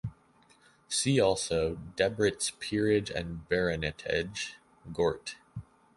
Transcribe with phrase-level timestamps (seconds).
[0.89, 4.55] See also "Debrett's Peerage and Baronetage"-
[4.91, 5.35] Gort.